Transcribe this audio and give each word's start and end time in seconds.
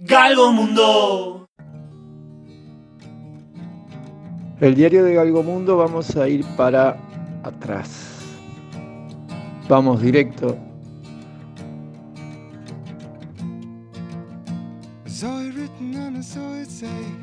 Galgo 0.00 0.52
Mundo. 0.52 1.48
El 4.60 4.76
diario 4.76 5.02
de 5.02 5.14
Galgo 5.14 5.42
Mundo 5.42 5.76
vamos 5.76 6.14
a 6.16 6.28
ir 6.28 6.44
para 6.56 6.96
atrás. 7.42 8.38
Vamos 9.68 10.00
directo. 10.00 10.56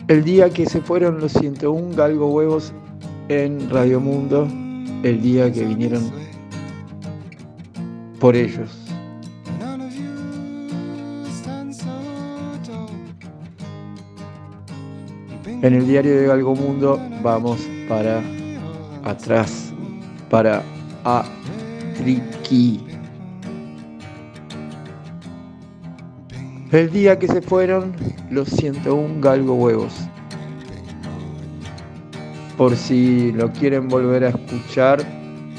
El 0.09 0.25
día 0.25 0.49
que 0.49 0.65
se 0.65 0.81
fueron 0.81 1.21
los 1.21 1.31
101 1.31 1.95
Galgo 1.95 2.27
Huevos 2.27 2.73
en 3.29 3.69
Radio 3.69 4.01
Mundo, 4.01 4.49
el 5.03 5.21
día 5.21 5.49
que 5.49 5.63
vinieron 5.63 6.11
por 8.19 8.35
ellos. 8.35 8.84
En 15.65 15.73
el 15.73 15.87
diario 15.87 16.15
de 16.15 16.27
Galgo 16.27 16.55
Mundo 16.55 17.01
vamos 17.23 17.67
para 17.89 18.21
atrás, 19.03 19.73
para 20.29 20.61
Atriqui. 21.03 22.85
El 26.71 26.91
día 26.91 27.17
que 27.17 27.27
se 27.27 27.41
fueron 27.41 27.95
los 28.29 28.47
101 28.49 29.21
Galgo 29.21 29.55
Huevos. 29.55 29.95
Por 32.59 32.75
si 32.75 33.31
lo 33.31 33.51
quieren 33.51 33.87
volver 33.87 34.25
a 34.25 34.29
escuchar, 34.29 34.99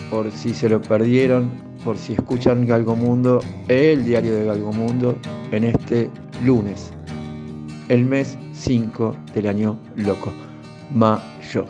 por 0.09 0.30
si 0.30 0.54
se 0.54 0.68
lo 0.68 0.80
perdieron, 0.80 1.51
por 1.84 1.98
si 1.98 2.12
escuchan 2.12 2.65
Galgo 2.65 2.95
Mundo, 2.95 3.41
el 3.66 4.04
diario 4.04 4.37
de 4.37 4.45
Galgo 4.45 4.73
Mundo, 4.73 5.16
en 5.51 5.65
este 5.65 6.09
lunes, 6.45 6.93
el 7.88 8.04
mes 8.04 8.38
5 8.59 9.15
del 9.34 9.46
año 9.48 9.78
loco, 9.96 10.33
mayo. 10.92 11.66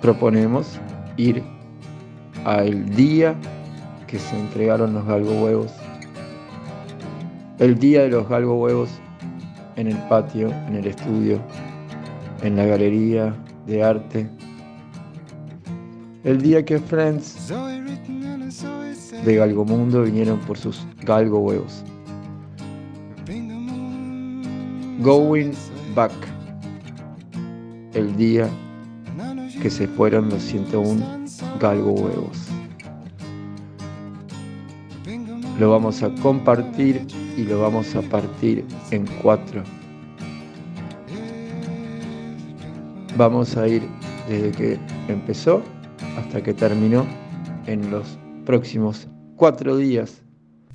Proponemos 0.00 0.80
ir 1.16 1.42
al 2.44 2.88
día 2.96 3.36
que 4.06 4.18
se 4.18 4.38
entregaron 4.38 4.94
los 4.94 5.06
galgo 5.06 5.44
huevos, 5.44 5.72
el 7.58 7.78
día 7.78 8.02
de 8.02 8.08
los 8.08 8.28
galgo 8.28 8.54
huevos 8.54 8.90
en 9.76 9.88
el 9.88 9.96
patio, 10.08 10.48
en 10.66 10.76
el 10.76 10.86
estudio, 10.86 11.38
en 12.42 12.56
la 12.56 12.64
galería 12.66 13.34
de 13.66 13.84
arte, 13.84 14.28
el 16.24 16.40
día 16.40 16.64
que 16.64 16.78
Friends 16.78 17.52
de 19.24 19.36
Galgo 19.36 19.64
Mundo 19.64 20.02
vinieron 20.02 20.38
por 20.40 20.56
sus 20.56 20.86
galgo 21.02 21.40
huevos. 21.40 21.84
Going 25.00 25.52
Back. 25.94 26.12
El 27.94 28.16
día 28.16 28.48
que 29.60 29.68
se 29.68 29.88
fueron 29.88 30.28
los 30.28 30.42
101 30.42 31.04
galgo 31.60 31.92
huevos. 31.92 32.38
Lo 35.58 35.70
vamos 35.70 36.02
a 36.02 36.10
compartir 36.22 37.06
y 37.36 37.42
lo 37.42 37.60
vamos 37.60 37.94
a 37.94 38.02
partir 38.02 38.64
en 38.90 39.06
cuatro. 39.22 39.62
Vamos 43.16 43.56
a 43.56 43.68
ir 43.68 43.82
desde 44.28 44.50
que 44.52 44.78
empezó 45.08 45.62
hasta 46.16 46.42
que 46.42 46.54
terminó 46.54 47.06
en 47.66 47.90
los 47.90 48.18
próximos 48.44 49.08
cuatro 49.36 49.76
días. 49.76 50.22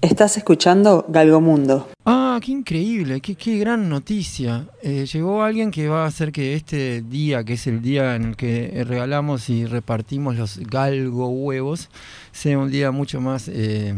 Estás 0.02 0.38
escuchando 0.38 1.06
Galgomundo. 1.10 1.88
Ah, 2.06 2.40
qué 2.44 2.52
increíble, 2.52 3.20
qué, 3.20 3.34
qué 3.34 3.58
gran 3.58 3.90
noticia. 3.90 4.68
Eh, 4.84 5.08
llegó 5.12 5.42
alguien 5.42 5.72
que 5.72 5.90
va 5.90 6.04
a 6.04 6.08
hacer 6.08 6.32
que 6.32 6.54
este 6.54 7.02
día, 7.02 7.44
que 7.44 7.54
es 7.54 7.66
el 7.66 7.82
día 7.82 8.16
en 8.16 8.24
el 8.26 8.36
que 8.36 8.84
regalamos 8.88 9.50
y 9.50 9.66
repartimos 9.66 10.36
los 10.36 10.60
galgo 10.60 11.30
huevos, 11.30 11.90
sea 12.32 12.60
un 12.60 12.70
día 12.70 12.92
mucho 12.92 13.22
más 13.22 13.48
eh, 13.48 13.96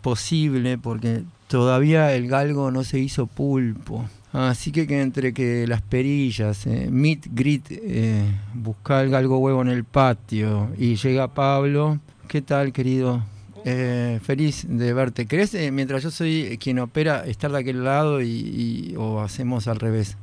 posible 0.00 0.78
porque 0.78 1.24
todavía 1.48 2.14
el 2.14 2.28
galgo 2.28 2.70
no 2.70 2.84
se 2.84 3.00
hizo 3.00 3.26
pulpo. 3.26 4.04
Así 4.32 4.72
que, 4.72 4.86
que 4.86 5.02
entre 5.02 5.34
que 5.34 5.66
las 5.66 5.82
perillas, 5.82 6.66
eh, 6.66 6.88
meet, 6.90 7.26
grit, 7.32 7.66
eh, 7.70 8.24
buscar 8.54 9.04
el 9.04 9.10
galgo 9.10 9.38
huevo 9.38 9.60
en 9.60 9.68
el 9.68 9.84
patio 9.84 10.70
y 10.78 10.96
llega 10.96 11.34
Pablo, 11.34 11.98
¿qué 12.28 12.40
tal 12.40 12.72
querido? 12.72 13.22
Eh, 13.66 14.20
feliz 14.24 14.64
de 14.68 14.92
verte. 14.94 15.26
¿Querés, 15.26 15.54
eh, 15.54 15.70
mientras 15.70 16.02
yo 16.02 16.10
soy 16.10 16.58
quien 16.60 16.78
opera, 16.78 17.26
estar 17.26 17.52
de 17.52 17.58
aquel 17.58 17.84
lado 17.84 18.22
y, 18.22 18.26
y- 18.26 18.94
o 18.96 19.20
hacemos 19.20 19.68
al 19.68 19.78
revés? 19.78 20.16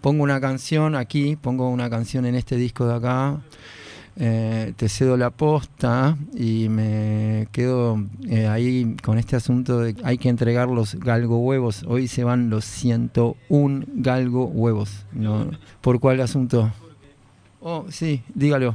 Pongo 0.00 0.24
una 0.24 0.40
canción 0.40 0.96
aquí, 0.96 1.36
pongo 1.36 1.70
una 1.70 1.88
canción 1.88 2.26
en 2.26 2.34
este 2.34 2.56
disco 2.56 2.86
de 2.86 2.96
acá, 2.96 3.40
eh, 4.16 4.74
te 4.76 4.88
cedo 4.88 5.16
la 5.16 5.30
posta 5.30 6.16
y 6.34 6.68
me 6.68 7.48
quedo 7.50 8.04
eh, 8.28 8.46
ahí 8.46 8.96
con 9.02 9.18
este 9.18 9.36
asunto 9.36 9.78
de 9.78 9.94
que 9.94 10.02
hay 10.04 10.18
que 10.18 10.28
entregar 10.28 10.68
los 10.68 10.94
galgo 10.96 11.38
huevos. 11.38 11.84
Hoy 11.86 12.08
se 12.08 12.24
van 12.24 12.50
los 12.50 12.64
101 12.64 13.86
galgo 13.88 14.46
huevos. 14.46 15.06
¿no? 15.12 15.50
¿Por 15.80 15.98
cuál 16.00 16.20
asunto? 16.20 16.70
Oh, 17.60 17.86
sí, 17.88 18.22
dígalo. 18.34 18.74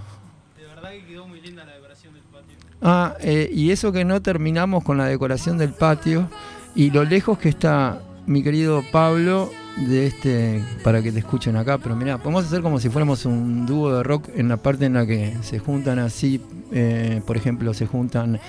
Ah, 2.82 3.16
eh, 3.22 3.50
y 3.52 3.72
eso 3.72 3.92
que 3.92 4.06
no 4.06 4.22
terminamos 4.22 4.84
con 4.84 4.98
la 4.98 5.06
decoración 5.06 5.58
del 5.58 5.74
patio 5.74 6.30
y 6.76 6.92
lo 6.92 7.04
lejos 7.04 7.40
que 7.40 7.50
está 7.50 8.02
mi 8.28 8.44
querido 8.44 8.84
Pablo 8.92 9.50
de 9.86 10.08
este 10.08 10.64
para 10.84 11.02
que 11.04 11.12
te 11.12 11.20
escuchen 11.20 11.56
acá, 11.56 11.78
pero 11.78 11.96
mira, 11.96 12.18
podemos 12.18 12.46
hacer 12.46 12.62
como 12.62 12.80
si 12.80 12.90
fuéramos 12.90 13.26
un 13.26 13.66
dúo 13.66 13.96
de 13.96 14.04
rock 14.04 14.30
en 14.36 14.48
la 14.50 14.58
parte 14.58 14.86
en 14.86 14.94
la 14.94 15.06
que 15.06 15.36
se 15.42 15.60
juntan 15.60 16.00
así, 16.00 16.42
eh, 16.72 17.22
por 17.26 17.38
ejemplo, 17.38 17.74
se 17.74 17.86
juntan, 17.86 18.40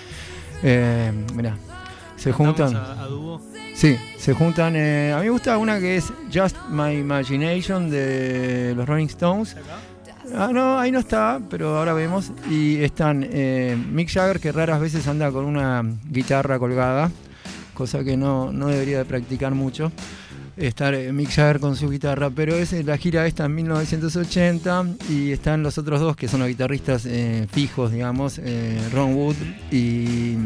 eh, 0.63 1.13
mira, 1.35 1.57
se 2.17 2.33
juntan, 2.33 2.75
A, 2.75 3.03
a 3.03 3.07
dúo. 3.07 3.41
sí, 3.75 3.97
se 4.17 4.33
juntan. 4.33 4.75
eh, 4.77 5.13
a 5.15 5.19
mí 5.19 5.25
me 5.25 5.31
gusta 5.31 5.59
una 5.59 5.79
que 5.79 5.97
es 5.97 6.13
Just 6.33 6.57
My 6.71 6.93
Imagination 6.95 7.91
de 7.91 8.75
los 8.77 8.89
Rolling 8.89 9.07
Stones. 9.07 9.57
Ah, 10.35 10.51
no, 10.53 10.79
ahí 10.79 10.91
no 10.93 10.99
está, 10.99 11.41
pero 11.49 11.79
ahora 11.79 11.95
vemos. 11.95 12.33
Y 12.51 12.77
están 12.83 13.27
eh, 13.31 13.77
Mick 13.93 14.11
Jagger, 14.11 14.41
que 14.41 14.53
raras 14.53 14.79
veces 14.81 15.07
anda 15.09 15.31
con 15.31 15.45
una 15.47 15.83
guitarra 16.11 16.59
colgada, 16.59 17.11
cosa 17.73 18.05
que 18.05 18.17
no, 18.17 18.53
no 18.53 18.67
debería 18.69 18.99
de 18.99 19.05
practicar 19.07 19.55
mucho. 19.55 19.91
Estar 20.59 20.95
eh, 20.95 21.13
Mick 21.13 21.31
Jagger 21.31 21.61
con 21.61 21.77
su 21.77 21.89
guitarra, 21.89 22.31
pero 22.31 22.55
es 22.55 22.73
eh, 22.73 22.83
la 22.83 22.97
gira 22.97 23.27
esta 23.27 23.45
en 23.45 23.55
1980 23.55 24.87
y 25.09 25.31
están 25.31 25.63
los 25.63 25.79
otros 25.79 26.01
dos 26.01 26.17
que 26.17 26.27
son 26.29 26.41
los 26.41 26.49
guitarristas 26.49 27.07
eh, 27.07 27.47
fijos, 27.53 27.93
digamos, 27.93 28.41
eh, 28.43 28.77
Ron 28.93 29.15
Wood 29.15 29.37
y, 29.71 30.37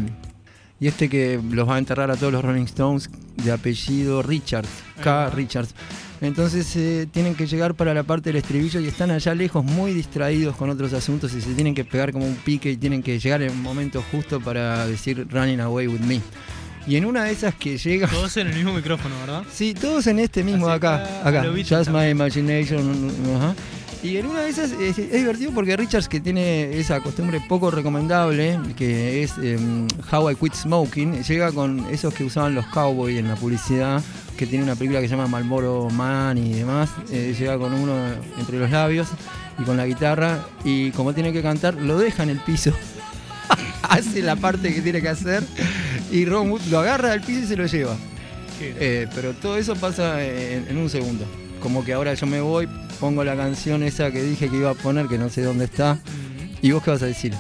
y 0.79 0.87
este 0.87 1.09
que 1.09 1.41
los 1.51 1.69
va 1.69 1.77
a 1.77 1.79
enterrar 1.79 2.11
a 2.11 2.17
todos 2.17 2.33
los 2.33 2.45
Rolling 2.45 2.65
Stones 2.65 3.09
de 3.43 3.53
apellido 3.53 4.23
Richards, 4.23 4.69
K. 5.03 5.31
Richards. 5.31 5.75
Entonces 6.23 6.77
eh, 6.77 7.09
tienen 7.11 7.35
que 7.35 7.49
llegar 7.49 7.75
para 7.75 7.93
la 7.95 8.05
parte 8.05 8.31
del 8.31 8.37
estribillo 8.37 8.79
y 8.79 8.87
están 8.87 9.11
allá 9.11 9.35
lejos, 9.35 9.65
muy 9.65 9.93
distraídos 9.93 10.55
con 10.55 10.71
otros 10.71 10.93
asuntos 10.93 11.35
y 11.35 11.41
se 11.41 11.53
tienen 11.55 11.75
que 11.75 11.85
pegar 11.85 12.13
como 12.13 12.27
un 12.27 12.37
pique 12.37 12.71
y 12.71 12.77
tienen 12.77 13.03
que 13.03 13.19
llegar 13.19 13.43
en 13.43 13.51
un 13.51 13.61
momento 13.61 14.05
justo 14.13 14.41
para 14.41 14.87
decir 14.87 15.27
Running 15.29 15.61
Away 15.61 15.89
with 15.89 16.01
Me. 16.01 16.21
Y 16.87 16.97
en 16.97 17.05
una 17.05 17.25
de 17.25 17.33
esas 17.33 17.55
que 17.55 17.79
llega. 17.79 18.09
Todos 18.09 18.37
en 18.37 18.49
el 18.49 18.55
mismo 18.55 18.73
micrófono, 18.73 19.15
¿verdad? 19.21 19.45
Sí, 19.53 19.73
todos 19.75 20.07
en 20.09 20.19
este 20.19 20.43
mismo 20.43 20.67
Así 20.69 20.77
acá. 20.77 21.05
está, 21.05 21.29
Acá. 21.29 21.45
Just 21.69 21.91
My. 21.91 22.09
Imagination. 22.11 23.11
ajá. 23.37 23.55
Y 24.03 24.17
en 24.17 24.27
una 24.27 24.41
de 24.41 24.51
esas 24.51 24.73
es, 24.73 24.99
es 24.99 25.13
divertido 25.13 25.53
porque 25.53 25.77
Richards, 25.77 26.09
que 26.09 26.19
tiene 26.19 26.77
esa 26.77 26.99
costumbre 27.01 27.41
poco 27.49 27.71
recomendable, 27.71 28.59
que 28.77 29.23
es 29.23 29.39
em, 29.39 29.87
How 30.11 30.33
I 30.33 30.35
Quit 30.35 30.55
Smoking, 30.55 31.23
llega 31.23 31.53
con 31.53 31.87
esos 31.89 32.13
que 32.13 32.25
usaban 32.25 32.53
los 32.53 32.67
cowboys 32.67 33.17
en 33.17 33.29
la 33.29 33.37
publicidad, 33.37 34.03
que 34.37 34.45
tiene 34.49 34.65
una 34.65 34.75
película 34.75 35.01
que 35.01 35.07
se 35.07 35.15
llama 35.15 35.29
Malboro 35.29 35.89
Man 35.91 36.37
y 36.37 36.53
demás. 36.55 36.91
eh, 37.13 37.33
llega 37.39 37.57
con 37.59 37.73
uno 37.75 37.95
entre 38.41 38.59
los 38.59 38.73
labios 38.73 39.07
y 39.61 39.63
con 39.63 39.77
la 39.77 39.87
guitarra, 39.87 40.47
y 40.65 40.91
como 40.91 41.15
tiene 41.15 41.33
que 41.33 41.41
cantar, 41.41 41.75
lo 41.75 41.97
deja 41.97 42.25
en 42.25 42.31
el 42.31 42.39
piso. 42.41 42.73
Hace 43.89 44.23
la 44.23 44.37
parte 44.37 44.75
que 44.75 44.81
tiene 44.81 45.01
que 45.03 45.09
hacer 45.09 45.43
y 46.11 46.25
Ron 46.25 46.51
Wood 46.51 46.63
lo 46.71 46.81
agarra 46.81 47.11
del 47.11 47.21
piso 47.21 47.41
y 47.41 47.47
se 47.47 47.57
lo 47.57 47.67
lleva. 47.67 47.97
Eh, 48.61 49.09
pero 49.15 49.33
todo 49.33 49.57
eso 49.57 49.75
pasa 49.75 50.25
en, 50.25 50.69
en 50.69 50.77
un 50.77 50.89
segundo. 50.89 51.25
Como 51.61 51.85
que 51.85 51.93
ahora 51.93 52.15
yo 52.15 52.27
me 52.27 52.41
voy, 52.41 52.69
pongo 53.01 53.25
la 53.25 53.37
canción 53.37 53.83
esa 53.83 54.11
que 54.13 54.23
dije 54.23 54.49
que 54.49 54.57
iba 54.57 54.71
a 54.71 54.75
poner, 54.75 55.07
que 55.07 55.19
no 55.19 55.29
sé 55.29 55.43
dónde 55.43 55.65
está. 55.65 55.99
¿Y 56.61 56.71
vos 56.71 56.83
qué 56.83 56.91
vas 56.93 57.03
a 57.03 57.07
decir? 57.07 57.35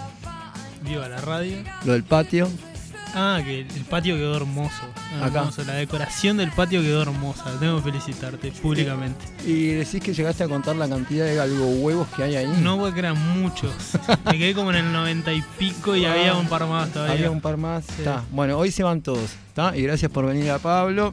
Viva 0.85 1.09
la 1.09 1.21
radio. 1.21 1.59
Lo 1.85 1.93
del 1.93 2.03
patio. 2.03 2.49
Ah, 3.15 3.41
que 3.45 3.61
el 3.61 3.85
patio 3.89 4.17
quedó 4.17 4.37
hermoso. 4.37 4.83
Acá. 5.23 5.41
Hermoso. 5.41 5.65
La 5.65 5.75
decoración 5.75 6.37
del 6.39 6.51
patio 6.51 6.81
quedó 6.83 7.03
hermosa. 7.03 7.45
Tengo 7.61 7.77
que 7.77 7.83
felicitarte 7.91 8.53
públicamente. 8.53 9.25
Y 9.47 9.69
decís 9.69 10.01
que 10.03 10.15
llegaste 10.15 10.45
a 10.45 10.49
contar 10.49 10.77
la 10.77 10.89
cantidad 10.89 11.25
de 11.27 11.35
galgo 11.35 11.67
huevos 11.67 12.09
que 12.17 12.23
hay 12.23 12.37
ahí. 12.37 12.53
No 12.63 12.79
porque 12.79 13.01
eran 13.01 13.41
muchos. 13.41 13.73
Me 14.25 14.39
quedé 14.39 14.55
como 14.55 14.71
en 14.71 14.77
el 14.77 14.93
noventa 14.93 15.33
y 15.33 15.43
pico 15.59 15.95
y 15.97 16.05
Ah, 16.05 16.13
había 16.13 16.35
un 16.35 16.49
par 16.49 16.67
más 16.67 16.91
todavía. 16.91 17.15
Había 17.15 17.31
un 17.31 17.41
par 17.41 17.57
más. 17.57 17.89
Está. 17.99 18.25
Bueno, 18.31 18.57
hoy 18.59 18.71
se 18.71 18.83
van 18.83 19.03
todos. 19.03 19.31
¿está? 19.49 19.77
Y 19.77 19.83
gracias 19.83 20.11
por 20.11 20.27
venir 20.27 20.51
a 20.51 20.59
Pablo. 20.59 21.13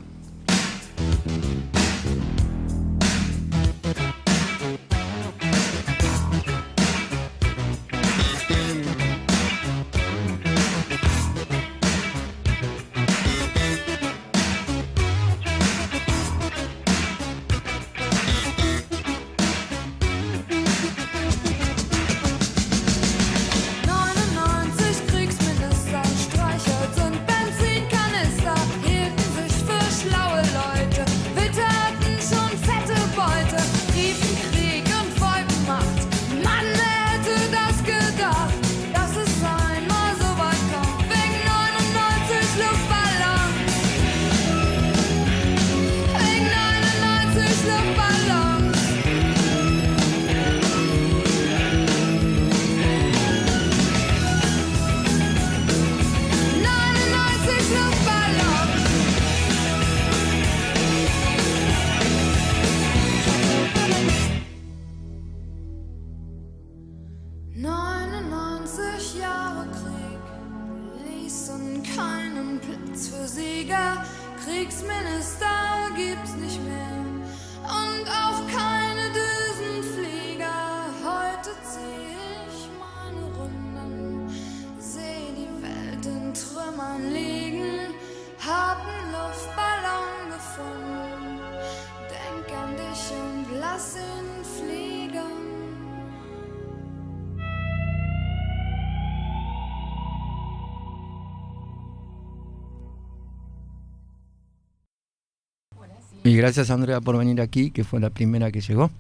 Y 106.24 106.36
gracias 106.36 106.70
Andrea 106.70 107.02
por 107.02 107.18
venir 107.18 107.42
aquí, 107.42 107.72
que 107.72 107.84
fue 107.84 108.00
la 108.00 108.10
primera 108.10 108.52
que 108.52 108.62
llegó. 108.62 108.92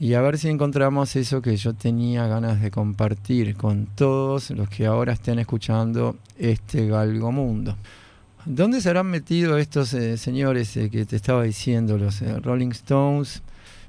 Y 0.00 0.14
a 0.14 0.20
ver 0.20 0.38
si 0.38 0.48
encontramos 0.48 1.14
eso 1.16 1.40
que 1.40 1.56
yo 1.56 1.72
tenía 1.74 2.26
ganas 2.26 2.60
de 2.60 2.70
compartir 2.70 3.56
con 3.56 3.86
todos 3.86 4.50
los 4.50 4.68
que 4.68 4.84
ahora 4.86 5.12
estén 5.12 5.38
escuchando 5.38 6.16
este 6.38 6.88
Galgo 6.88 7.32
Mundo. 7.32 7.76
¿Dónde 8.44 8.80
se 8.80 8.88
habrán 8.90 9.06
metido 9.06 9.56
estos 9.56 9.94
eh, 9.94 10.18
señores 10.18 10.76
eh, 10.76 10.90
que 10.90 11.06
te 11.06 11.16
estaba 11.16 11.44
diciendo, 11.44 11.96
los 11.96 12.20
eh, 12.22 12.40
Rolling 12.40 12.72
Stones? 12.72 13.42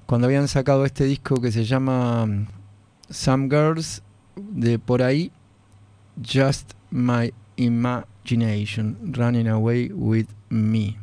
cuando 0.06 0.28
habían 0.28 0.48
sacado 0.48 0.86
este 0.86 1.06
disco 1.06 1.42
que 1.42 1.52
se 1.52 1.66
llama 1.66 2.24
mm, 2.28 2.46
Some 3.10 3.50
Girls, 3.50 4.04
de 4.36 4.78
por 4.78 5.02
ahí, 5.02 5.32
Just 6.24 6.74
My 6.92 7.34
Imagination, 7.56 8.96
Running 9.12 9.48
Away 9.48 9.92
With 9.92 10.28
Me. 10.50 10.98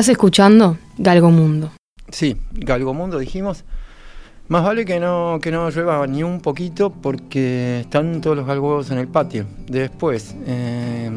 Estás 0.00 0.12
escuchando 0.12 0.78
Galgo 0.96 1.30
Mundo. 1.30 1.72
Sí, 2.08 2.34
Galgomundo 2.52 3.18
dijimos. 3.18 3.64
Más 4.48 4.64
vale 4.64 4.86
que 4.86 4.98
no, 4.98 5.38
que 5.42 5.50
no 5.50 5.68
llueva 5.68 6.06
ni 6.06 6.22
un 6.22 6.40
poquito 6.40 6.88
porque 6.88 7.80
están 7.80 8.22
todos 8.22 8.34
los 8.34 8.46
galgos 8.46 8.90
en 8.90 8.96
el 8.96 9.08
patio. 9.08 9.44
Después, 9.66 10.34
eh, 10.46 11.10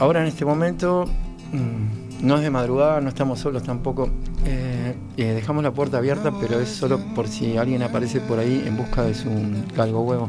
ahora 0.00 0.22
en 0.22 0.26
este 0.26 0.44
momento, 0.44 1.04
mm, 1.52 2.26
no 2.26 2.38
es 2.38 2.42
de 2.42 2.50
madrugada, 2.50 3.00
no 3.00 3.08
estamos 3.08 3.38
solos 3.38 3.62
tampoco. 3.62 4.10
Eh, 4.44 4.96
eh, 5.16 5.26
dejamos 5.26 5.62
la 5.62 5.70
puerta 5.70 5.98
abierta, 5.98 6.32
pero 6.40 6.58
es 6.58 6.70
solo 6.70 6.98
por 7.14 7.28
si 7.28 7.56
alguien 7.56 7.84
aparece 7.84 8.18
por 8.18 8.40
ahí 8.40 8.64
en 8.66 8.76
busca 8.76 9.04
de 9.04 9.14
su 9.14 9.30
galgo 9.76 10.00
huevo. 10.00 10.28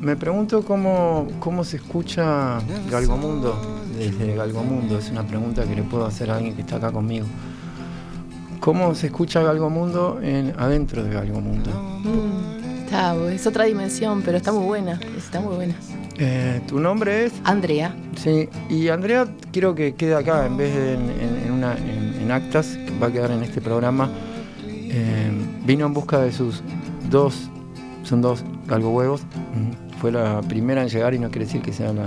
Me 0.00 0.14
pregunto 0.14 0.62
cómo, 0.62 1.26
cómo 1.40 1.64
se 1.64 1.78
escucha 1.78 2.60
Galgomundo 2.88 3.79
desde 4.00 4.34
Galgomundo. 4.34 4.98
Es 4.98 5.10
una 5.10 5.22
pregunta 5.26 5.64
que 5.64 5.74
le 5.74 5.82
puedo 5.82 6.06
hacer 6.06 6.30
a 6.30 6.36
alguien 6.36 6.54
que 6.54 6.62
está 6.62 6.76
acá 6.76 6.90
conmigo. 6.90 7.26
¿Cómo 8.60 8.94
se 8.94 9.06
escucha 9.06 9.42
Galgomundo 9.42 10.20
en, 10.22 10.52
adentro 10.58 11.02
de 11.02 11.10
Galgomundo? 11.14 11.70
Mm, 12.04 12.84
está, 12.84 13.14
es 13.32 13.46
otra 13.46 13.64
dimensión, 13.64 14.22
pero 14.22 14.36
está 14.36 14.52
muy 14.52 14.64
buena. 14.64 15.00
Está 15.16 15.40
muy 15.40 15.54
buena. 15.54 15.74
Eh, 16.18 16.60
¿Tu 16.66 16.78
nombre 16.78 17.24
es? 17.26 17.32
Andrea. 17.44 17.94
Sí, 18.16 18.48
y 18.68 18.88
Andrea 18.88 19.26
quiero 19.52 19.74
que 19.74 19.94
quede 19.94 20.14
acá 20.14 20.44
en 20.46 20.56
vez 20.58 20.74
de 20.74 20.94
en, 20.94 21.00
en- 21.10 21.42
en 21.46 21.52
una, 21.52 21.72
en- 21.76 22.20
en 22.22 22.30
actas, 22.30 22.66
que 22.86 22.98
va 22.98 23.06
a 23.06 23.12
quedar 23.12 23.30
en 23.30 23.42
este 23.42 23.60
programa. 23.62 24.10
Eh, 24.66 25.30
vino 25.64 25.86
en 25.86 25.94
busca 25.94 26.18
de 26.18 26.30
sus 26.32 26.62
dos, 27.10 27.48
son 28.02 28.20
dos 28.20 28.44
galgo 28.66 28.90
huevos. 28.90 29.22
Ujú. 29.22 29.98
Fue 30.00 30.12
la 30.12 30.42
primera 30.42 30.82
en 30.82 30.88
llegar 30.90 31.14
y 31.14 31.18
no 31.18 31.30
quiere 31.30 31.46
decir 31.46 31.62
que 31.62 31.72
sea 31.72 31.92
la. 31.94 32.04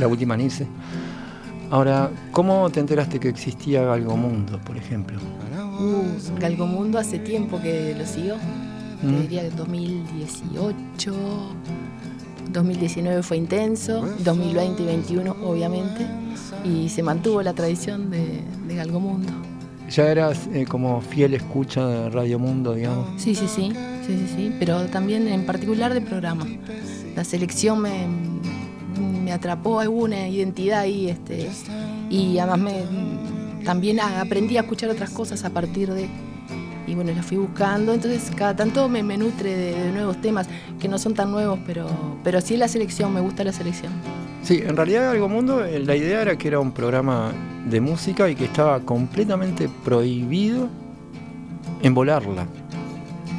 La 0.00 0.08
última 0.08 0.34
en 0.34 0.40
irse. 0.42 0.66
Ahora, 1.70 2.10
¿cómo 2.32 2.68
te 2.70 2.80
enteraste 2.80 3.20
que 3.20 3.28
existía 3.28 3.82
Galgomundo, 3.82 4.58
por 4.60 4.76
ejemplo? 4.76 5.18
Uh, 5.78 6.38
Galgomundo 6.40 6.98
hace 6.98 7.18
tiempo 7.20 7.60
que 7.60 7.94
lo 7.96 8.04
sigo. 8.06 8.36
Te 9.00 9.06
Mm. 9.06 9.20
diría 9.22 9.42
que 9.42 9.50
2018. 9.50 11.14
2019 12.52 13.22
fue 13.22 13.36
intenso. 13.36 14.04
2020 14.24 14.82
y 14.82 14.86
2021, 14.86 15.36
obviamente. 15.44 16.06
Y 16.64 16.88
se 16.88 17.02
mantuvo 17.02 17.42
la 17.42 17.52
tradición 17.54 18.10
de, 18.10 18.42
de 18.66 18.74
Galgomundo. 18.74 19.32
Ya 19.90 20.08
eras 20.10 20.48
eh, 20.52 20.66
como 20.68 21.00
fiel 21.00 21.34
escucha 21.34 21.86
de 21.86 22.10
Radio 22.10 22.38
Mundo, 22.38 22.74
digamos. 22.74 23.08
Sí, 23.20 23.34
sí, 23.34 23.46
sí, 23.48 23.72
sí, 24.06 24.16
sí, 24.18 24.32
sí, 24.36 24.52
pero 24.58 24.84
también 24.86 25.26
en 25.28 25.46
particular 25.46 25.94
de 25.94 26.00
programa. 26.00 26.46
La 27.16 27.24
selección 27.24 27.80
me, 27.80 28.06
me 29.30 29.34
atrapó 29.34 29.78
alguna 29.78 30.26
identidad 30.26 30.80
ahí, 30.80 31.08
este, 31.08 31.48
y 32.10 32.36
además 32.38 32.58
me, 32.58 33.64
también 33.64 34.00
aprendí 34.00 34.56
a 34.56 34.62
escuchar 34.62 34.90
otras 34.90 35.10
cosas 35.10 35.44
a 35.44 35.50
partir 35.50 35.92
de, 35.92 36.08
y 36.88 36.96
bueno, 36.96 37.12
las 37.14 37.24
fui 37.24 37.36
buscando, 37.36 37.94
entonces 37.94 38.32
cada 38.34 38.56
tanto 38.56 38.88
me, 38.88 39.04
me 39.04 39.16
nutre 39.16 39.56
de, 39.56 39.84
de 39.84 39.92
nuevos 39.92 40.20
temas, 40.20 40.48
que 40.80 40.88
no 40.88 40.98
son 40.98 41.14
tan 41.14 41.30
nuevos, 41.30 41.60
pero, 41.64 41.86
pero 42.24 42.40
sí 42.40 42.56
la 42.56 42.66
selección, 42.66 43.14
me 43.14 43.20
gusta 43.20 43.44
la 43.44 43.52
selección. 43.52 43.92
Sí, 44.42 44.60
en 44.66 44.76
realidad 44.76 45.04
Galgomundo, 45.12 45.64
eh, 45.64 45.78
la 45.78 45.94
idea 45.94 46.22
era 46.22 46.36
que 46.36 46.48
era 46.48 46.58
un 46.58 46.72
programa 46.72 47.30
de 47.70 47.80
música 47.80 48.28
y 48.28 48.34
que 48.34 48.46
estaba 48.46 48.80
completamente 48.80 49.68
prohibido 49.84 50.68
envolarla, 51.82 52.46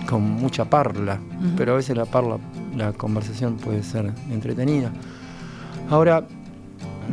con 0.10 0.22
mucha 0.22 0.64
parla, 0.64 1.20
Ujú. 1.38 1.50
pero 1.58 1.74
a 1.74 1.76
veces 1.76 1.98
la 1.98 2.06
parla, 2.06 2.38
la 2.78 2.94
conversación 2.94 3.58
puede 3.58 3.84
ser 3.84 4.10
entretenida. 4.32 4.90
Ahora, 5.92 6.26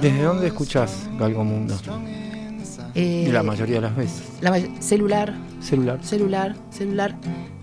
¿desde 0.01 0.23
dónde 0.23 0.47
escuchás 0.47 1.09
Galgomundo? 1.19 1.75
Eh, 2.95 3.29
La 3.33 3.43
mayoría 3.43 3.77
de 3.77 3.81
las 3.83 3.97
veces. 3.97 4.23
la 4.41 4.57
celular, 4.81 5.35
Celular. 5.61 5.99
celular, 6.03 6.57
celular, 6.71 7.17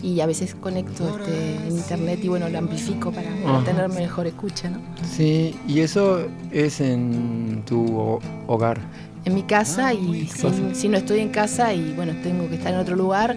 y 0.04 0.20
a 0.20 0.26
veces 0.26 0.56
conecto 0.56 1.08
este, 1.18 1.56
en 1.68 1.76
internet 1.78 2.20
y 2.24 2.28
bueno, 2.28 2.48
lo 2.50 2.58
amplifico 2.60 3.12
para, 3.12 3.30
Ajá. 3.46 3.64
tener 3.66 3.90
mejor 3.90 4.28
escucha, 4.28 4.70
¿no? 4.70 4.80
Sí, 5.10 5.56
y 5.68 5.80
eso 5.80 6.20
es 6.52 6.80
en 6.82 7.64
tu 7.66 7.98
ho- 7.98 8.20
hogar. 8.48 8.80
en 9.26 9.34
mi 9.34 9.44
casa 9.44 9.92
y 9.94 10.28
si, 10.28 10.48
si 10.76 10.88
no 10.90 10.98
estoy 10.98 11.20
en 11.20 11.30
casa 11.30 11.74
y 11.74 11.94
bueno, 11.96 12.14
tengo 12.22 12.48
que 12.50 12.56
estar 12.56 12.74
en 12.74 12.80
otro 12.82 12.96
lugar, 12.96 13.36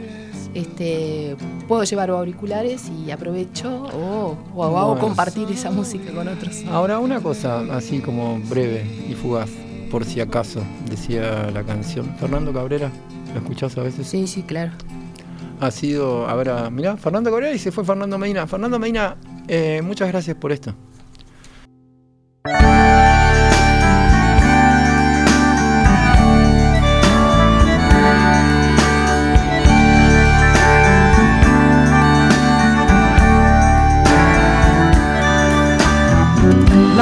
este, 0.55 1.37
puedo 1.67 1.85
llevar 1.85 2.11
auriculares 2.11 2.91
y 3.07 3.11
aprovecho 3.11 3.85
o, 3.95 4.37
o 4.55 4.65
hago 4.65 4.87
Bueno. 4.93 5.01
compartir 5.01 5.51
esa 5.51 5.71
música 5.71 6.13
con 6.13 6.29
otros. 6.29 6.65
Ahora 6.71 6.99
una 6.99 7.21
cosa 7.21 7.61
así 7.77 8.01
como 8.01 8.39
breve 8.49 8.85
y 9.09 9.15
fugaz, 9.15 9.51
por 9.91 10.05
si 10.05 10.21
acaso, 10.21 10.63
decía 10.89 11.51
la 11.53 11.63
canción. 11.65 12.15
Fernando 12.19 12.53
Cabrera, 12.53 12.91
¿lo 13.35 13.41
escuchás 13.41 13.77
a 13.79 13.83
veces? 13.83 14.07
Sí, 14.07 14.27
sí, 14.27 14.43
claro. 14.43 14.73
Ha 15.61 15.71
sido, 15.71 16.29
a 16.29 16.35
ver, 16.35 16.51
a- 16.51 16.71
mirá, 16.71 16.97
Fernando 16.97 17.31
Cabrera 17.31 17.53
y 17.55 17.59
se 17.59 17.73
fue 17.73 17.85
Fernando 17.85 18.17
Medina. 18.19 18.47
Fernando 18.47 18.79
Medina, 18.79 19.17
eh, 19.49 19.81
muchas 19.83 20.09
gracias 20.09 20.37
por 20.37 20.53
esto. 20.53 20.75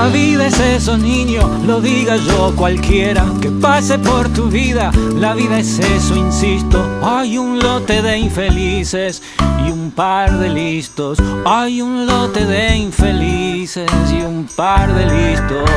La 0.07 0.13
vida 0.13 0.47
es 0.47 0.61
eso, 0.61 0.97
niño, 0.97 1.41
lo 1.67 1.81
diga 1.81 2.17
yo 2.17 2.55
cualquiera 2.55 3.25
que 3.43 3.51
pase 3.51 3.99
por 3.99 4.29
tu 4.29 4.45
vida. 4.45 4.93
La 5.17 5.35
vida 5.35 5.59
es 5.59 5.81
eso, 5.81 6.15
insisto. 6.15 6.81
Hay 7.03 7.37
un 7.39 7.59
lote 7.59 8.03
de 8.03 8.17
infelices 8.17 9.21
y 9.67 9.73
un 9.73 9.91
par 9.91 10.39
de 10.39 10.49
listos. 10.49 11.19
Hay 11.45 11.83
un 11.83 12.07
lote 12.07 12.47
de 12.47 12.77
infelices 12.77 13.91
y 14.13 14.23
un 14.23 14.47
par 14.55 14.95
de 14.95 15.07
listos. 15.07 15.69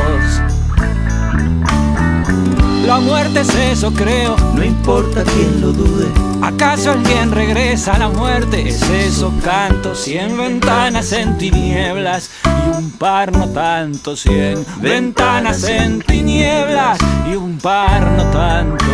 La 2.85 2.99
muerte 2.99 3.39
es 3.39 3.55
eso, 3.55 3.91
creo, 3.91 4.35
no 4.53 4.63
importa 4.63 5.23
quién 5.23 5.59
lo 5.59 5.71
dude. 5.71 6.28
¿Acaso 6.41 6.91
alguien 6.91 7.31
regresa 7.31 7.95
a 7.95 7.99
la 7.99 8.09
muerte? 8.09 8.69
Es 8.69 8.81
eso, 8.89 9.33
canto, 9.43 9.93
cien 9.93 10.37
ventanas 10.37 11.11
en 11.11 11.37
tinieblas 11.37 12.31
y 12.45 12.77
un 12.77 12.91
par 12.91 13.31
no 13.31 13.49
tanto, 13.49 14.15
cien 14.15 14.65
ventanas 14.81 15.63
en 15.65 16.01
tinieblas 16.01 16.97
y 17.29 17.35
un 17.35 17.57
par 17.57 18.09
no 18.11 18.23
tanto. 18.31 18.85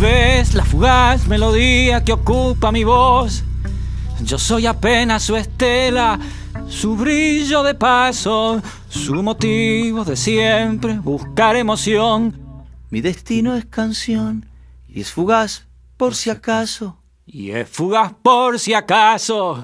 ¿Ves 0.00 0.54
la 0.54 0.64
fugaz 0.64 1.26
melodía 1.26 2.02
que 2.02 2.14
ocupa 2.14 2.72
mi 2.72 2.84
voz? 2.84 3.44
Yo 4.22 4.38
soy 4.38 4.66
apenas 4.66 5.22
su 5.22 5.36
estela, 5.36 6.18
su 6.66 6.96
brillo 6.96 7.62
de 7.62 7.74
paso, 7.74 8.62
su 8.88 9.22
motivo 9.22 10.04
de 10.04 10.16
siempre, 10.16 10.98
buscar 10.98 11.56
emoción. 11.56 12.34
Mi 12.90 13.02
destino 13.02 13.54
es 13.54 13.66
canción 13.66 14.48
y 14.88 15.02
es 15.02 15.12
fugaz 15.12 15.66
por 15.96 16.14
si 16.14 16.30
acaso. 16.30 17.02
Y 17.26 17.50
es 17.50 17.68
fugaz 17.68 18.14
por 18.22 18.58
si 18.58 18.72
acaso. 18.72 19.62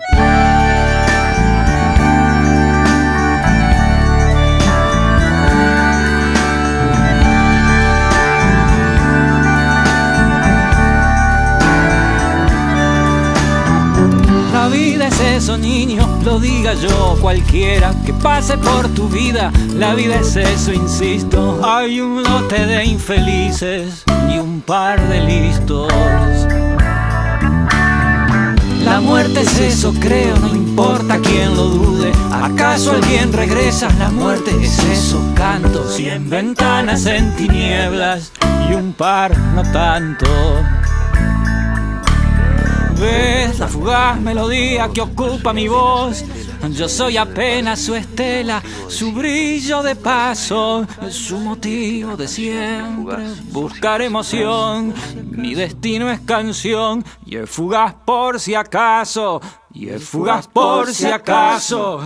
Eso, 15.20 15.56
niño, 15.56 16.06
lo 16.24 16.38
diga 16.38 16.74
yo 16.74 17.16
cualquiera 17.20 17.92
que 18.04 18.12
pase 18.12 18.56
por 18.58 18.88
tu 18.88 19.08
vida. 19.08 19.52
La 19.74 19.94
vida 19.94 20.16
es 20.16 20.36
eso, 20.36 20.72
insisto. 20.72 21.60
Hay 21.64 22.00
un 22.00 22.22
lote 22.22 22.66
de 22.66 22.84
infelices 22.84 24.04
y 24.32 24.38
un 24.38 24.60
par 24.60 25.00
de 25.08 25.20
listos. 25.20 25.92
La 28.84 29.00
muerte 29.00 29.40
es 29.40 29.58
eso, 29.60 29.94
creo, 29.98 30.36
no 30.36 30.54
importa 30.54 31.18
quién 31.18 31.56
lo 31.56 31.64
dude. 31.64 32.12
¿Acaso 32.30 32.92
alguien 32.92 33.32
regresa? 33.32 33.88
La 33.98 34.10
muerte 34.10 34.50
es 34.62 34.78
eso, 34.84 35.20
canto. 35.34 35.90
Cien 35.90 36.28
ventanas 36.28 37.06
en 37.06 37.34
tinieblas 37.34 38.30
y 38.70 38.74
un 38.74 38.92
par 38.92 39.36
no 39.54 39.62
tanto. 39.72 40.26
¿Ves 42.98 43.58
la 43.58 43.68
fugaz 43.68 44.20
melodía 44.20 44.88
que 44.92 45.00
ocupa 45.00 45.52
mi 45.52 45.68
voz? 45.68 46.24
Yo 46.70 46.88
soy 46.88 47.16
apenas 47.16 47.80
su 47.80 47.94
estela, 47.94 48.62
su 48.88 49.12
brillo 49.12 49.82
de 49.82 49.96
paso, 49.96 50.86
su 51.10 51.38
motivo 51.38 52.16
de 52.16 52.26
siempre, 52.26 53.16
buscar 53.50 54.00
emoción. 54.00 54.94
Mi 55.30 55.54
destino 55.54 56.10
es 56.10 56.20
canción 56.20 57.04
y 57.26 57.36
es 57.36 57.50
fugaz 57.50 57.94
por 58.04 58.40
si 58.40 58.54
acaso, 58.54 59.40
y 59.72 59.88
es 59.90 60.02
fugaz 60.04 60.48
por 60.48 60.92
si 60.92 61.06
acaso. 61.06 62.00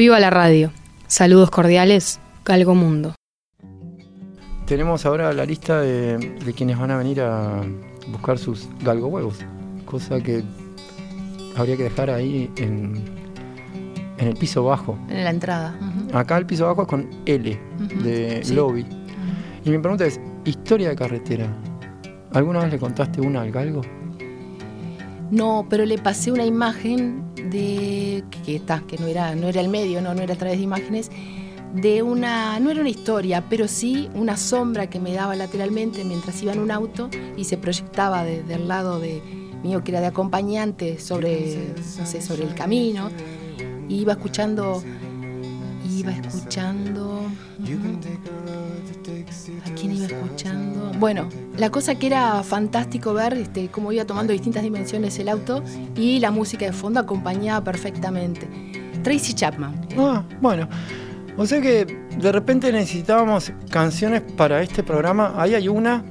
Viva 0.00 0.18
la 0.18 0.30
radio. 0.30 0.72
Saludos 1.08 1.50
cordiales, 1.50 2.20
Galgo 2.42 2.74
Mundo. 2.74 3.14
Tenemos 4.64 5.04
ahora 5.04 5.30
la 5.34 5.44
lista 5.44 5.82
de, 5.82 6.16
de 6.16 6.54
quienes 6.54 6.78
van 6.78 6.90
a 6.90 6.96
venir 6.96 7.20
a 7.20 7.60
buscar 8.10 8.38
sus 8.38 8.66
galgo 8.82 9.08
huevos, 9.08 9.40
cosa 9.84 10.18
que 10.22 10.42
habría 11.54 11.76
que 11.76 11.82
dejar 11.82 12.08
ahí 12.08 12.50
en, 12.56 12.94
en 14.16 14.26
el 14.26 14.36
piso 14.36 14.64
bajo. 14.64 14.98
En 15.10 15.22
la 15.22 15.28
entrada. 15.28 15.78
Acá 16.14 16.38
el 16.38 16.46
piso 16.46 16.64
bajo 16.64 16.80
es 16.80 16.88
con 16.88 17.06
L 17.26 17.60
de 18.02 18.40
sí. 18.42 18.54
lobby. 18.54 18.86
Y 19.66 19.70
mi 19.70 19.76
pregunta 19.80 20.06
es, 20.06 20.18
historia 20.46 20.88
de 20.88 20.96
carretera. 20.96 21.46
¿Alguna 22.32 22.60
vez 22.60 22.72
le 22.72 22.78
contaste 22.78 23.20
una 23.20 23.42
al 23.42 23.52
galgo? 23.52 23.82
No, 25.30 25.66
pero 25.68 25.84
le 25.84 25.98
pasé 25.98 26.32
una 26.32 26.46
imagen 26.46 27.22
de 27.44 28.24
que, 28.30 28.60
que, 28.60 28.80
que 28.86 28.98
no 28.98 29.06
era 29.06 29.34
no 29.34 29.48
era 29.48 29.60
el 29.60 29.68
medio, 29.68 30.00
no, 30.00 30.14
no 30.14 30.22
era 30.22 30.34
a 30.34 30.36
través 30.36 30.58
de 30.58 30.64
imágenes 30.64 31.10
de 31.74 32.02
una 32.02 32.58
no 32.60 32.70
era 32.70 32.80
una 32.80 32.90
historia, 32.90 33.44
pero 33.48 33.68
sí 33.68 34.08
una 34.14 34.36
sombra 34.36 34.88
que 34.90 34.98
me 34.98 35.12
daba 35.12 35.36
lateralmente 35.36 36.04
mientras 36.04 36.42
iba 36.42 36.52
en 36.52 36.58
un 36.58 36.70
auto 36.72 37.08
y 37.36 37.44
se 37.44 37.56
proyectaba 37.58 38.24
de- 38.24 38.42
del 38.42 38.66
lado 38.66 38.98
de 38.98 39.22
mío 39.62 39.84
que 39.84 39.92
era 39.92 40.00
de 40.00 40.06
acompañante 40.08 40.98
sobre 40.98 41.74
no 41.98 42.06
sé, 42.06 42.20
sobre 42.22 42.44
el 42.44 42.54
camino. 42.54 43.10
Iba 43.88 44.12
escuchando 44.12 44.82
iba 45.90 46.12
escuchando 46.12 47.26
¿A 49.66 49.74
quién 49.74 49.92
iba 49.92 50.06
escuchando? 50.06 50.92
Bueno, 50.98 51.28
la 51.56 51.70
cosa 51.70 51.94
que 51.96 52.06
era 52.06 52.42
fantástico 52.42 53.12
ver 53.14 53.34
este, 53.34 53.68
cómo 53.68 53.92
iba 53.92 54.04
tomando 54.04 54.32
distintas 54.32 54.62
dimensiones 54.62 55.18
el 55.18 55.28
auto 55.28 55.62
y 55.96 56.18
la 56.20 56.30
música 56.30 56.66
de 56.66 56.72
fondo 56.72 57.00
acompañaba 57.00 57.64
perfectamente. 57.64 58.48
Tracy 59.02 59.34
Chapman. 59.34 59.88
Ah, 59.98 60.22
bueno. 60.40 60.68
O 61.36 61.46
sea 61.46 61.60
que 61.60 61.86
de 62.18 62.32
repente 62.32 62.70
necesitábamos 62.72 63.52
canciones 63.70 64.20
para 64.36 64.62
este 64.62 64.82
programa. 64.82 65.34
Ahí 65.36 65.54
hay 65.54 65.68
una, 65.68 66.04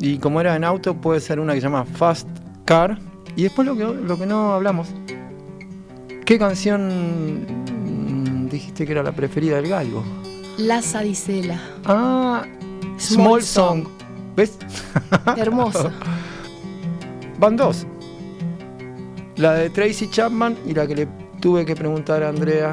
y 0.00 0.18
como 0.18 0.40
era 0.40 0.56
en 0.56 0.64
auto, 0.64 1.00
puede 1.00 1.20
ser 1.20 1.38
una 1.38 1.54
que 1.54 1.60
se 1.60 1.66
llama 1.66 1.84
Fast 1.84 2.28
Car. 2.64 2.98
Y 3.36 3.44
después 3.44 3.66
lo 3.66 3.76
que, 3.76 3.84
lo 3.84 4.18
que 4.18 4.26
no 4.26 4.52
hablamos. 4.52 4.88
¿Qué 6.24 6.38
canción 6.38 6.88
mm, 6.88 7.71
dijiste 8.56 8.86
que 8.86 8.92
era 8.92 9.02
la 9.02 9.12
preferida 9.12 9.56
del 9.56 9.68
galgo? 9.68 10.02
La 10.58 10.82
Sadicela. 10.82 11.60
Ah, 11.84 12.44
Small 12.98 13.42
Small 13.42 13.42
Song. 13.42 13.84
¿Ves? 14.36 14.58
Hermosa. 15.36 15.92
Van 17.38 17.56
dos. 17.56 17.86
La 19.36 19.54
de 19.54 19.70
Tracy 19.70 20.08
Chapman 20.10 20.56
y 20.66 20.74
la 20.74 20.86
que 20.86 20.94
le 20.94 21.08
tuve 21.40 21.64
que 21.64 21.74
preguntar 21.74 22.22
a 22.22 22.28
Andrea 22.28 22.72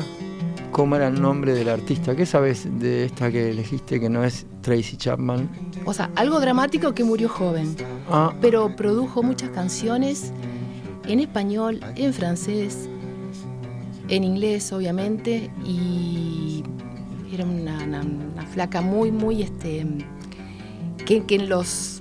cómo 0.71 0.95
era 0.95 1.07
el 1.07 1.19
nombre 1.21 1.53
del 1.53 1.69
artista. 1.69 2.15
¿Qué 2.15 2.25
sabes 2.25 2.67
de 2.79 3.05
esta 3.05 3.31
que 3.31 3.49
elegiste 3.49 3.99
que 3.99 4.09
no 4.09 4.23
es 4.23 4.45
Tracy 4.61 4.97
Chapman? 4.97 5.49
O 5.85 5.93
sea, 5.93 6.11
algo 6.15 6.39
dramático 6.39 6.93
que 6.93 7.03
murió 7.03 7.29
joven, 7.29 7.75
Ah, 8.11 8.33
pero 8.41 8.75
produjo 8.75 9.23
muchas 9.23 9.49
canciones 9.49 10.31
en 11.07 11.19
español, 11.21 11.79
en 11.95 12.13
francés, 12.13 12.87
en 14.09 14.23
inglés, 14.23 14.71
obviamente, 14.73 15.51
y 15.65 16.63
era 17.31 17.45
una, 17.45 18.03
flaca 18.51 18.81
muy, 18.81 19.11
muy, 19.11 19.43
este, 19.43 19.85
que, 21.05 21.23
que 21.25 21.35
en 21.35 21.49
los 21.49 21.99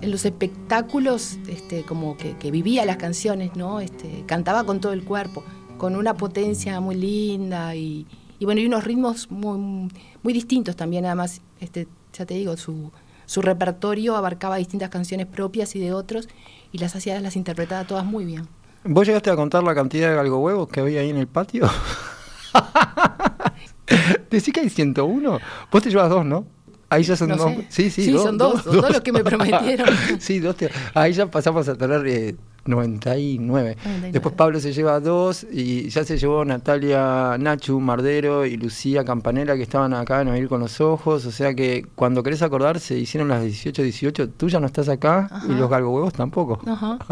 en 0.00 0.10
los 0.10 0.24
espectáculos, 0.24 1.38
este, 1.48 1.82
como 1.82 2.16
que, 2.16 2.36
que 2.38 2.50
vivía 2.50 2.84
las 2.86 2.96
canciones, 2.96 3.54
¿no? 3.54 3.80
Este, 3.80 4.24
cantaba 4.26 4.64
con 4.64 4.80
todo 4.80 4.92
el 4.92 5.04
cuerpo, 5.04 5.44
con 5.76 5.94
una 5.94 6.14
potencia 6.14 6.80
muy 6.80 6.96
linda 6.96 7.74
y, 7.74 8.06
y 8.38 8.44
bueno, 8.44 8.60
y 8.60 8.66
unos 8.66 8.84
ritmos 8.84 9.30
muy, 9.30 9.90
muy 10.22 10.32
distintos 10.32 10.76
también, 10.76 11.04
además, 11.04 11.42
este, 11.60 11.86
ya 12.14 12.24
te 12.24 12.34
digo, 12.34 12.56
su, 12.56 12.90
su 13.26 13.42
repertorio 13.42 14.16
abarcaba 14.16 14.56
distintas 14.56 14.88
canciones 14.88 15.26
propias 15.26 15.76
y 15.76 15.80
de 15.80 15.92
otros, 15.92 16.28
y 16.72 16.78
las 16.78 16.96
hacía, 16.96 17.20
las 17.20 17.36
interpretaba 17.36 17.86
todas 17.86 18.04
muy 18.04 18.24
bien. 18.24 18.48
¿Vos 18.84 19.06
llegaste 19.06 19.30
a 19.30 19.36
contar 19.36 19.62
la 19.62 19.74
cantidad 19.74 20.08
de 20.10 20.16
galgo 20.16 20.38
huevos 20.38 20.68
que 20.68 20.80
había 20.80 21.00
ahí 21.00 21.10
en 21.10 21.16
el 21.18 21.26
patio? 21.26 21.68
Decí 24.30 24.52
que 24.52 24.60
hay 24.60 24.70
101. 24.70 25.38
Vos 25.70 25.82
te 25.82 25.90
llevas 25.90 26.08
dos, 26.08 26.24
¿no? 26.24 26.46
Ahí 26.88 27.02
ya 27.04 27.16
son 27.16 27.28
No 27.28 27.36
dos. 27.36 27.50
sé. 27.52 27.66
Sí, 27.68 27.90
sí, 27.90 28.04
Sí, 28.06 28.12
son 28.18 28.36
dos, 28.38 28.62
son 28.62 28.76
dos 28.80 28.90
los 28.90 29.00
que 29.00 29.12
me 29.12 29.22
prometieron. 29.22 29.88
sí, 30.18 30.40
dos. 30.40 30.56
te- 30.56 30.70
Ahí 30.94 31.12
ya 31.12 31.26
pasamos 31.30 31.68
a 31.68 31.76
tener 31.76 32.04
eh, 32.06 32.34
99. 32.64 33.76
99. 33.76 34.12
Después 34.12 34.34
Pablo 34.34 34.58
se 34.60 34.72
lleva 34.72 34.98
dos 34.98 35.46
y 35.52 35.88
ya 35.88 36.04
se 36.04 36.18
llevó 36.18 36.44
Natalia 36.44 37.36
Nachu 37.38 37.78
Mardero 37.80 38.44
y 38.44 38.56
Lucía 38.56 39.04
Campanella 39.04 39.54
que 39.56 39.62
estaban 39.62 39.94
acá 39.94 40.20
en 40.22 40.28
Oír 40.28 40.48
con 40.48 40.60
los 40.60 40.80
Ojos. 40.80 41.26
O 41.26 41.30
sea 41.32 41.54
que 41.54 41.86
cuando 41.94 42.22
querés 42.24 42.42
acordar 42.42 42.80
se 42.80 42.98
hicieron 42.98 43.28
las 43.28 43.42
18, 43.42 43.82
18. 43.82 44.30
Tú 44.30 44.48
ya 44.48 44.58
no 44.58 44.66
estás 44.66 44.88
acá 44.88 45.30
y 45.48 45.52
los 45.52 45.70
galgo 45.70 45.90
huevos 45.90 46.12
tampoco. 46.12 46.60
Ajá. 46.66 46.98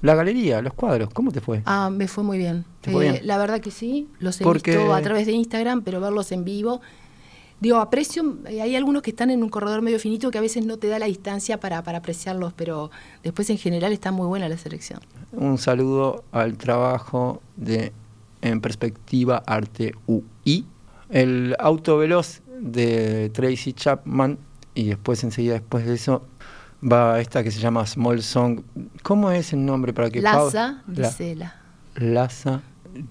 La 0.00 0.14
galería, 0.14 0.62
los 0.62 0.74
cuadros, 0.74 1.08
¿cómo 1.12 1.32
te 1.32 1.40
fue? 1.40 1.62
Ah, 1.66 1.90
me 1.90 2.06
fue 2.06 2.22
muy 2.22 2.38
bien. 2.38 2.64
¿Te 2.80 2.92
fue 2.92 3.06
Eh, 3.06 3.10
bien? 3.12 3.26
La 3.26 3.36
verdad 3.38 3.60
que 3.60 3.70
sí, 3.72 4.08
los 4.20 4.40
he 4.40 4.44
Porque- 4.44 4.76
visto 4.76 4.94
a 4.94 5.02
través 5.02 5.26
de 5.26 5.32
Instagram, 5.32 5.82
pero 5.82 6.00
verlos 6.00 6.30
en 6.30 6.44
vivo. 6.44 6.80
Digo, 7.60 7.78
aprecio, 7.78 8.38
eh, 8.46 8.62
hay 8.62 8.76
algunos 8.76 9.02
que 9.02 9.10
están 9.10 9.30
en 9.30 9.42
un 9.42 9.48
corredor 9.48 9.82
medio 9.82 9.98
finito 9.98 10.30
que 10.30 10.38
a 10.38 10.40
veces 10.40 10.64
no 10.64 10.76
te 10.76 10.86
da 10.86 11.00
la 11.00 11.06
distancia 11.06 11.58
para, 11.58 11.82
para 11.82 11.98
apreciarlos, 11.98 12.52
pero 12.52 12.92
después 13.24 13.50
en 13.50 13.58
general 13.58 13.92
está 13.92 14.12
muy 14.12 14.28
buena 14.28 14.48
la 14.48 14.56
selección. 14.56 15.00
un 15.32 15.58
saludo 15.58 16.22
al 16.32 16.56
trabajo 16.56 17.42
de 17.56 17.92
En 18.40 18.60
Perspectiva 18.60 19.42
Arte 19.44 19.94
UI, 20.06 20.64
el 21.10 21.56
auto 21.58 21.98
veloz 21.98 22.40
de 22.60 23.30
Tracy 23.30 23.72
Chapman 23.72 24.38
y 24.76 24.84
después 24.84 25.24
enseguida 25.24 25.54
después 25.54 25.84
de 25.84 25.94
eso 25.94 26.22
va 26.82 27.20
esta 27.20 27.42
que 27.42 27.50
se 27.50 27.60
llama 27.60 27.86
Small 27.86 28.22
Song. 28.22 28.60
¿Cómo 29.02 29.30
es 29.30 29.52
el 29.52 29.64
nombre 29.64 29.92
para 29.92 30.10
que 30.10 30.20
Laza 30.20 30.82
La- 30.86 31.08
Dicela. 31.08 31.56
Laza 31.96 32.60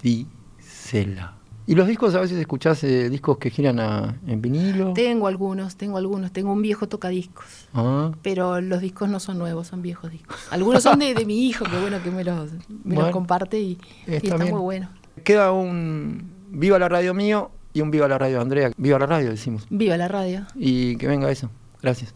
Di 0.01 0.25
Sela. 0.59 1.33
Y 1.69 1.75
los 1.75 1.85
discos 1.85 2.15
a 2.15 2.21
veces 2.21 2.37
escuchás 2.39 2.81
eh, 2.85 3.09
discos 3.09 3.37
que 3.39 3.49
giran 3.49 3.79
a- 3.81 4.15
en 4.25 4.41
vinilo. 4.41 4.93
Tengo 4.93 5.27
algunos, 5.27 5.75
tengo 5.75 5.97
algunos, 5.97 6.31
tengo 6.31 6.53
un 6.53 6.61
viejo 6.61 6.87
tocadiscos. 6.87 7.67
Ah, 7.73 8.11
Pero 8.21 8.61
los 8.61 8.79
discos 8.79 9.09
no 9.09 9.19
son 9.19 9.37
nuevos, 9.37 9.67
son 9.67 9.81
viejos 9.81 10.09
discos. 10.09 10.37
Algunos 10.49 10.81
son 10.83 10.99
de, 10.99 11.13
de 11.13 11.25
mi 11.25 11.45
hijo, 11.47 11.65
que 11.65 11.77
bueno 11.77 12.01
que 12.01 12.09
me 12.09 12.23
los, 12.23 12.51
me 12.53 12.59
los 12.59 13.03
Bueno, 13.03 13.11
comparte 13.11 13.59
y, 13.59 13.77
y 14.07 14.15
está 14.15 14.37
muy 14.37 14.61
bueno. 14.61 14.87
Queda 15.25 15.51
un 15.51 16.31
Viva 16.49 16.79
la 16.79 16.87
Radio 16.87 17.13
mío 17.13 17.51
y 17.73 17.81
un 17.81 17.91
Viva 17.91 18.07
la 18.07 18.17
Radio 18.17 18.39
Andrea. 18.39 18.71
Viva 18.77 18.97
la 18.97 19.05
Radio 19.05 19.29
decimos. 19.31 19.67
Viva 19.69 19.97
la 19.97 20.07
radio. 20.07 20.45
Y 20.55 20.95
que 20.95 21.07
venga 21.07 21.29
eso. 21.29 21.49
Gracias. 21.81 22.15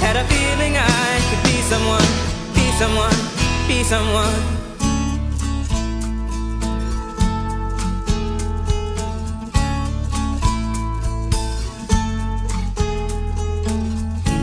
Had 0.00 0.16
a 0.16 0.24
feeling 0.24 0.76
I 0.76 1.20
could 1.28 1.42
be 1.44 1.60
someone, 1.62 2.08
be 2.54 2.66
someone, 2.78 3.18
be 3.66 3.82
someone. 3.82 4.58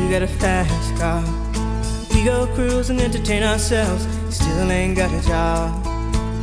You 0.04 0.12
got 0.12 0.22
a 0.22 0.28
fast 0.28 0.96
car. 1.00 1.24
We 2.14 2.24
go 2.24 2.48
cruise 2.54 2.90
and 2.90 3.00
entertain 3.00 3.42
ourselves. 3.42 4.06
Still 4.30 4.70
ain't 4.72 4.96
got 4.96 5.12
a 5.12 5.28
job. 5.28 5.84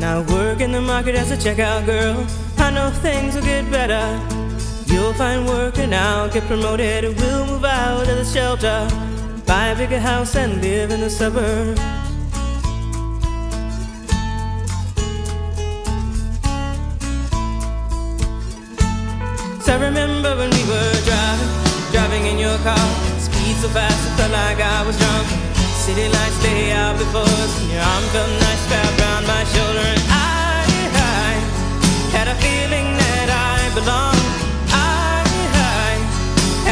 Now 0.01 0.22
work 0.22 0.61
in 0.61 0.72
the 0.72 0.81
market 0.81 1.14
as 1.14 1.31
a 1.31 1.37
checkout 1.37 1.87
girl. 1.87 2.27
I 2.59 2.70
know 2.70 2.90
things 2.90 3.37
will 3.37 3.42
get 3.42 3.70
better. 3.70 4.42
You'll 4.93 5.15
find 5.15 5.47
work 5.47 5.79
and 5.79 5.95
I'll 5.95 6.31
get 6.31 6.45
promoted. 6.45 7.05
And 7.05 7.17
we'll 7.17 7.47
move 7.47 7.65
out 7.65 8.07
of 8.09 8.17
the 8.17 8.25
shelter, 8.25 8.87
buy 9.47 9.69
a 9.69 9.77
bigger 9.77 9.99
house 9.99 10.37
and 10.37 10.61
live 10.61 10.91
in 10.91 11.01
the 11.01 11.09
suburbs. 11.09 11.81
I 19.73 19.77
remember 19.81 20.37
when 20.37 20.51
we 20.51 20.65
were 20.69 20.93
driving, 21.09 21.53
driving 21.93 22.27
in 22.27 22.39
your 22.39 22.59
car. 22.59 22.87
Speed 23.19 23.57
so 23.57 23.69
fast, 23.69 23.97
it 24.07 24.13
felt 24.21 24.33
like 24.33 24.61
I 24.61 24.85
was 24.87 24.99
drunk. 24.99 25.27
City 25.81 26.07
lights 26.13 26.45
lay 26.45 26.73
out 26.73 26.99
before 26.99 27.23
us, 27.23 27.53
and 27.63 27.71
your 27.73 27.81
arm 27.81 28.05
felt 28.13 28.29
nice 28.29 28.65
wrapped 28.71 29.01
around 29.01 29.27
my 29.27 29.45
shoulder. 29.55 29.87
And 29.95 30.03
I, 30.13 30.67
I 30.93 31.31
had 32.13 32.29
a 32.29 32.37
feeling 32.45 32.89
that 33.01 33.29
I 33.33 33.75
belonged. 33.75 34.42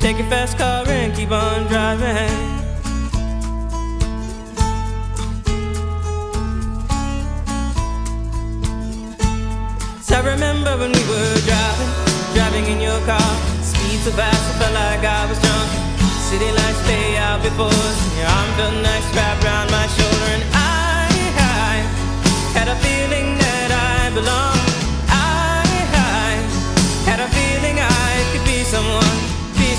Take 0.00 0.18
your 0.18 0.28
fast 0.28 0.56
car 0.58 0.84
and 0.88 1.14
keep 1.14 1.30
on 1.30 1.66
driving. 1.66 2.56
So 10.00 10.14
I 10.16 10.22
remember 10.24 10.76
when 10.78 10.92
we 10.92 11.02
were 11.10 11.36
driving, 11.48 11.92
driving 12.34 12.66
in 12.72 12.80
your 12.80 13.00
car. 13.06 13.32
Speed 13.62 13.98
so 14.04 14.12
fast, 14.12 14.42
I 14.50 14.58
felt 14.60 14.74
like 14.74 15.02
I 15.04 15.26
was 15.28 15.38
drunk. 15.40 15.70
City 16.28 16.50
lights 16.50 16.86
lay 16.86 17.16
out 17.16 17.42
before 17.42 17.66
us, 17.66 18.16
your 18.16 18.26
arm 18.26 18.50
felt 18.58 18.74
nice 18.82 19.06
wrapped 19.16 19.44
around 19.44 19.70
my 19.70 19.86
shoulder. 19.96 20.28
And 20.36 20.44
I, 20.52 21.08
I 21.38 21.74
had 22.56 22.68
a 22.68 22.76
feeling 22.76 23.38
that 23.38 23.70
I 23.72 24.14
belonged. 24.14 24.55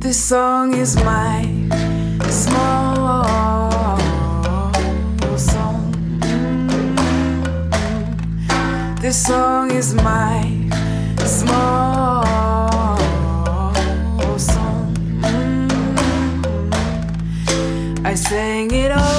This 0.00 0.16
song 0.16 0.74
is 0.74 0.96
my 0.96 1.42
small 2.30 3.98
song. 5.36 5.92
This 9.02 9.26
song 9.26 9.70
is 9.72 9.92
my 9.92 10.40
small 11.26 12.24
song. 14.38 14.96
I 18.02 18.14
sang 18.14 18.70
it 18.70 18.92
all 18.92 19.09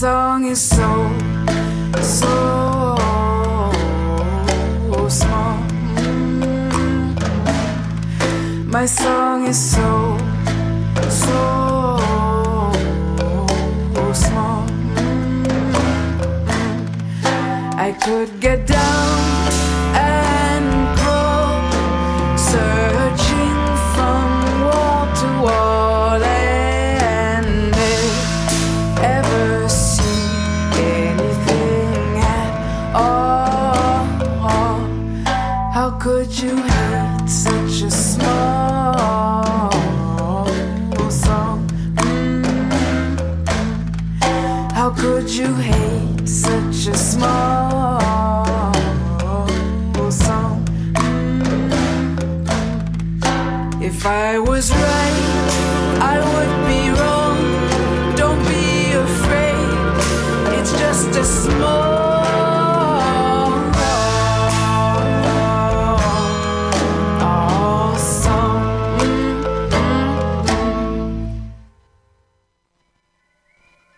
song 0.00 0.44
is 0.46 0.60
so, 0.60 1.08
so 2.02 2.96
small. 5.08 5.58
Mm. 5.94 7.14
My 8.66 8.86
song 8.86 9.46
is 9.46 9.56
so, 9.56 10.18
so 11.08 11.40
small. 14.12 14.66
Mm. 14.96 15.44
I 17.78 17.92
could 18.02 18.40
get 18.40 18.66
down 18.66 19.33
If 54.04 54.08
I 54.08 54.38
was 54.38 54.70
right, 54.70 55.03